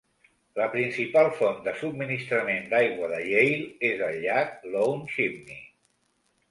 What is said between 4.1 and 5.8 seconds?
el llac Lone Chimney.